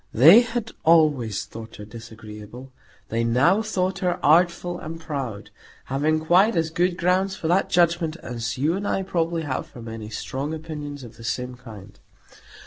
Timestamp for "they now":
3.09-3.61